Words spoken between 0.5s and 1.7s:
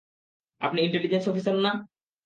আপনি intelligence officer